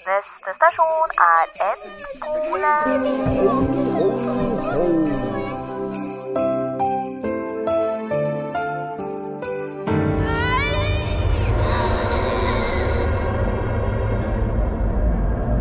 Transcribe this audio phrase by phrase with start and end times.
[0.00, 2.68] Neste stasjon er en skole.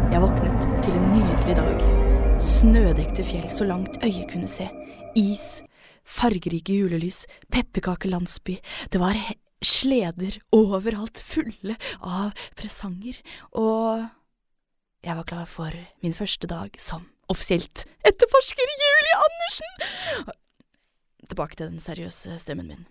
[0.07, 1.83] Jeg våknet til en nydelig dag.
[2.39, 4.69] Snødekte fjell så langt øyet kunne se.
[5.19, 5.59] Is,
[6.05, 8.55] fargerike julelys, pepperkakelandsby.
[8.87, 9.19] Det var
[9.59, 13.19] sleder overalt fulle av presanger.
[13.51, 14.07] Og
[15.05, 15.71] jeg var klar for
[16.03, 19.69] min første dag som offisielt etterforsker Julie Andersen.
[21.29, 22.87] Tilbake til den seriøse stemmen min.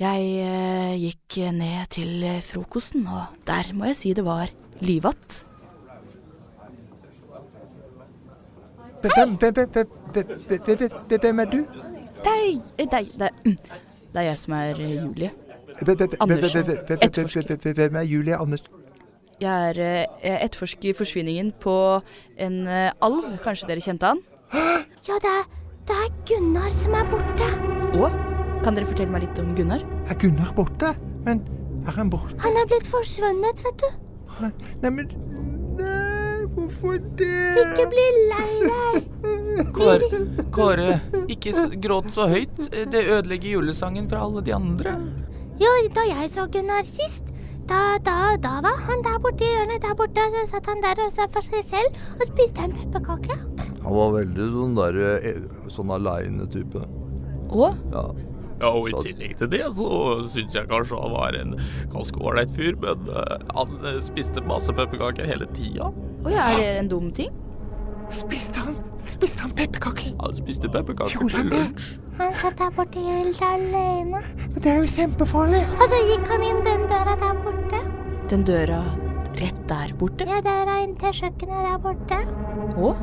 [0.00, 5.44] Jeg eh, gikk ned til frokosten, og der må jeg si det var livatt.
[9.06, 11.58] Hvem, hvem, er du?
[12.24, 13.30] Deg, deg, deg.
[13.44, 13.58] mm.
[14.12, 15.30] Det er jeg som er eh, Julie.
[16.20, 16.70] Andersen.
[17.00, 17.72] Etterforsker.
[17.72, 18.75] Hvem er Julie Andersen?
[19.36, 21.74] Jeg er eh, jeg etterforsker forsvinningen på
[22.40, 23.34] en eh, alv.
[23.44, 24.22] Kanskje dere kjente han?
[25.04, 25.44] Ja, det er,
[25.88, 27.50] det er Gunnar som er borte.
[27.98, 28.08] Og
[28.64, 29.84] kan dere fortelle meg litt om Gunnar?
[30.08, 30.94] Er Gunnar borte?
[31.26, 31.44] Men
[31.86, 32.38] er han borte?
[32.46, 33.92] Han er blitt forsvunnet, vet du.
[34.82, 35.12] Neimen
[35.76, 37.28] Nei, hvorfor det?
[37.60, 39.08] Ikke bli lei deg.
[39.76, 40.08] Kåre,
[40.54, 41.52] Kåre, ikke
[41.84, 42.56] gråt så høyt.
[42.72, 44.96] Det ødelegger julesangen fra alle de andre.
[45.60, 47.35] Jo, da jeg så Gunnar sist,
[47.70, 50.28] da, da, da var han der borte i hjørnet der borte.
[50.34, 53.38] Så satt han der og så for seg selv og spiste en pepperkake.
[53.86, 56.86] Han var veldig sånn der eh, Sånn aleine-type.
[57.50, 58.06] Og Ja.
[58.56, 59.86] Ja, og i tillegg til det så
[60.32, 61.50] syns jeg kanskje han var en
[61.92, 65.90] ganske ålreit fyr, men uh, han eh, spiste masse pepperkaker hele tida.
[66.24, 67.34] Å ja, er det en dum ting?
[68.08, 70.16] Spiste han Spiste han pepperkaker?
[70.18, 71.90] Han spiste pepperkaker til lunsj.
[72.16, 74.22] Han satt der borte helt alene.
[74.38, 75.60] Men det er jo kjempefarlig.
[75.76, 77.80] Og så gikk han inn den døra der borte.
[78.32, 78.78] Den døra
[79.36, 80.24] rett der borte.
[80.28, 82.20] Ja, døra inn til kjøkkenet der borte.
[82.80, 83.02] Og?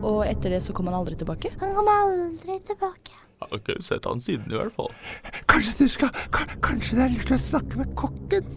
[0.00, 1.52] Og etter det så kom han aldri tilbake?
[1.60, 3.14] Han kom aldri tilbake.
[3.40, 4.90] Jeg har ikke sett han siden, i hvert fall.
[5.48, 6.10] Kanskje du skal
[6.60, 8.50] Kanskje det er lurt å snakke med kokken?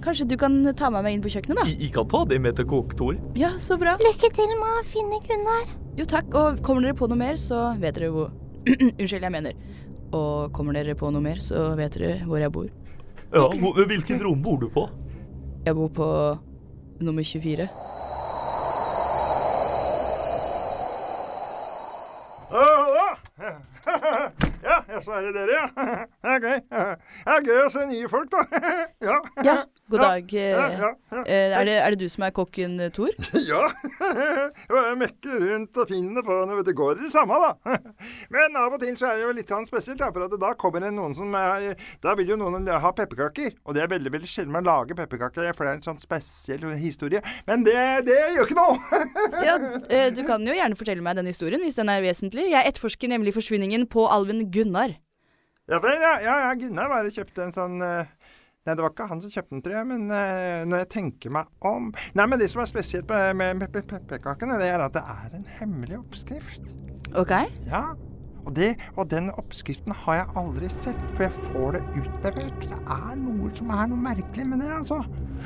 [0.00, 1.66] Kanskje du kan ta med meg inn på kjøkkenet, da?
[1.68, 3.18] Jeg kan ta det med til koktor.
[3.36, 3.98] Ja, så bra.
[4.00, 5.74] Lykke til med å finne Gunnar.
[5.98, 8.30] Jo takk, og kommer dere på noe mer, så vet dere hvor
[9.00, 9.52] Unnskyld, jeg mener.
[10.12, 12.68] Og kommer dere på noe mer, så vet dere hvor jeg bor.
[13.30, 14.88] Ja, Hvilket rom bor du på?
[15.66, 16.08] Jeg bor på
[17.00, 17.68] nummer 24.
[24.60, 25.66] Ja, så er det dere, ja.
[26.20, 26.58] Det er gøy.
[26.68, 28.42] Det er gøy å se nye folk, da.
[29.10, 29.16] Ja.
[29.46, 29.54] Ja,
[29.90, 30.32] god dag.
[30.34, 31.22] Ja, eh, ja, ja.
[31.24, 33.00] eh, Er det, er det du som er kokken, Thor?
[33.00, 33.38] Tor?
[33.50, 33.62] Ja.
[34.70, 36.74] Jeg mekker rundt og finner på noe, Det.
[36.80, 37.78] Går i det samme, da.
[38.32, 40.10] Men av og til så er det jo litt spesielt, da.
[40.14, 41.72] For da kommer det noen som er,
[42.04, 43.56] Da vil jo noen ha pepperkaker.
[43.64, 46.62] Og det er veldig veldig sjelden man lager pepperkaker, for det er en sånn spesiell
[46.80, 47.22] historie.
[47.48, 49.02] Men det, det gjør ikke noe.
[49.46, 49.56] Ja,
[49.88, 52.48] eh, Du kan jo gjerne fortelle meg den historien hvis den er vesentlig.
[52.52, 54.96] Jeg etterforsker nemlig forsvinningen på alven Gunnar.
[55.70, 58.08] Ja vel, ja, ja, Gunnar bare kjøpte en sånn eh,
[58.66, 61.32] Nei, det var ikke han som kjøpte den, tror jeg, men uh, når jeg tenker
[61.32, 61.86] meg om
[62.18, 65.38] Nei, men det som er spesielt med, med, med pepperkakene, det er at det er
[65.38, 66.68] en hemmelig oppskrift.
[67.16, 67.32] Ok?
[67.70, 67.86] Ja.
[68.44, 72.62] Og, det, og den oppskriften har jeg aldri sett, for jeg får det utlevert.
[72.64, 75.00] Det er noe som er noe merkelig med det, altså.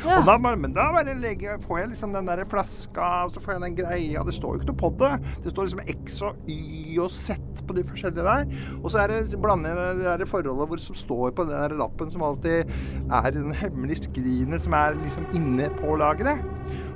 [0.05, 0.19] Ja.
[0.19, 3.57] Og da, men da bare legger, får jeg liksom den der flaska, og så får
[3.57, 4.27] jeg den greia.
[4.27, 5.13] Det står jo ikke noe på det.
[5.45, 8.47] Det står liksom X og Y og sett på de forskjellige der.
[8.83, 12.13] Og så er det blander det der forholdet hvor som står på den der lappen
[12.13, 12.71] som alltid
[13.09, 16.45] er den hemmelige skrinet som er liksom inne på lageret.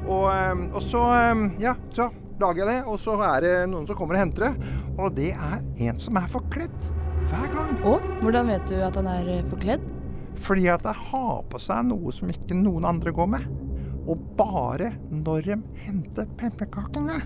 [0.09, 0.29] Og,
[0.73, 1.05] og så,
[1.61, 2.11] ja, så
[2.41, 4.73] lager jeg det, og så er det noen som kommer og henter det.
[4.99, 6.91] Og det er en som er forkledd.
[7.29, 7.73] Hver gang.
[7.89, 9.83] Og hvordan vet du at han er eh, forkledd?
[10.39, 13.49] Fordi at jeg har på seg noe som ikke noen andre går med.
[14.09, 17.19] Og bare når de henter pepperkakene.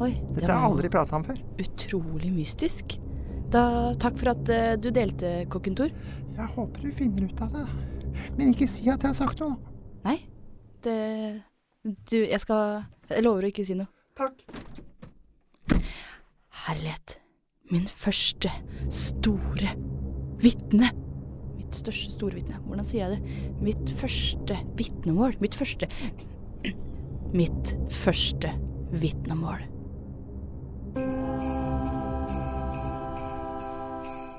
[0.00, 1.38] Oi, Dette det har jeg aldri prata om før.
[1.60, 2.94] utrolig mystisk.
[3.52, 5.90] Da, takk for at uh, du delte, kokken Tor.
[6.36, 7.64] Jeg håper du finner ut av det.
[8.38, 9.58] Men ikke si at jeg har sagt noe.
[10.06, 10.16] Nei,
[10.84, 10.96] det
[11.84, 13.90] Du, jeg skal Jeg lover å ikke si noe.
[14.16, 14.40] Takk.
[16.66, 17.18] Herlighet.
[17.70, 18.52] Min første
[18.92, 19.74] store
[20.40, 20.92] vitne.
[21.58, 22.60] Mitt største store vitne.
[22.64, 23.50] Hvordan sier jeg det?
[23.60, 25.36] Mitt første vitnemål.
[25.42, 25.90] Mitt første
[27.40, 28.54] Mitt første
[28.96, 29.68] vitnemål.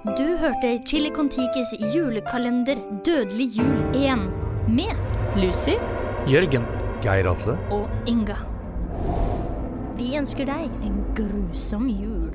[0.01, 4.23] Du hørte Chili Contikis julekalender Dødelig jul 1
[4.73, 4.95] med
[5.37, 5.75] Lucy?
[6.27, 6.65] Jørgen.
[7.03, 7.53] Geir Atle.
[7.69, 8.35] og Inga.
[9.99, 12.31] Vi ønsker deg en grusom jul.